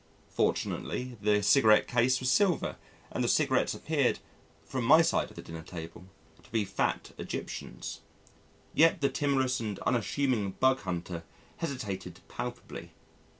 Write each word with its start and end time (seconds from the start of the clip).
Fortunately 0.31 1.15
the 1.21 1.43
cigarette 1.43 1.87
case 1.87 2.19
was 2.19 2.31
silver 2.31 2.77
and 3.11 3.23
the 3.23 3.27
cigarettes 3.27 3.75
appeared 3.75 4.17
from 4.65 4.83
my 4.83 5.03
side 5.03 5.29
of 5.29 5.35
the 5.35 5.43
dinner 5.43 5.61
table 5.61 6.05
to 6.41 6.49
be 6.49 6.65
fat 6.65 7.11
Egyptians. 7.19 7.99
Yet 8.73 9.01
the 9.01 9.09
timorous 9.09 9.59
and 9.59 9.77
unassuming 9.85 10.53
bug 10.53 10.79
hunter 10.79 11.21
hesitated 11.57 12.19
palpably. 12.29 12.93